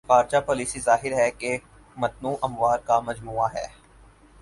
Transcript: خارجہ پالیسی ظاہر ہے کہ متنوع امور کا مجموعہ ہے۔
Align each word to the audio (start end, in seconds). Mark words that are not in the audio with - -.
خارجہ 0.07 0.37
پالیسی 0.37 0.79
ظاہر 0.79 1.13
ہے 1.13 1.29
کہ 1.31 1.57
متنوع 1.97 2.35
امور 2.41 2.79
کا 2.79 2.99
مجموعہ 2.99 3.47
ہے۔ 3.53 3.65